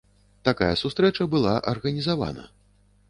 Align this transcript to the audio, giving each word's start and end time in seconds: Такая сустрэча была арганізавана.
Такая 0.47 0.69
сустрэча 0.83 1.27
была 1.35 1.53
арганізавана. 1.73 2.51